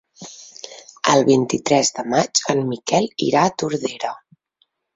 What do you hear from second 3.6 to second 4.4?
Tordera.